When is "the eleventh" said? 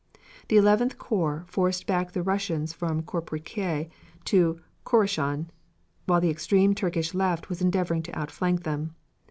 0.47-0.97